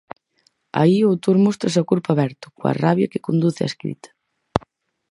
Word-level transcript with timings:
Aí 0.81 0.97
o 1.01 1.09
autor 1.13 1.37
móstrase 1.45 1.79
a 1.81 1.87
corpo 1.91 2.09
aberto, 2.11 2.45
coa 2.57 2.77
rabia 2.83 3.11
que 3.11 3.25
conduce 3.27 3.61
á 3.65 3.67
escrita. 3.71 4.09